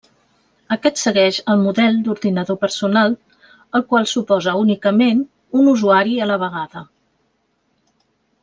[0.75, 3.13] Aquest segueix el model d'ordinador personal,
[3.81, 5.23] el qual suposa únicament
[5.61, 6.87] un usuari a la vegada.